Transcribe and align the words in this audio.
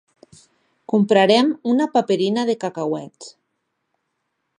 Comprarem 0.93 1.51
una 1.73 1.87
paperina 1.97 2.47
de 2.51 2.57
cacauets. 2.65 3.31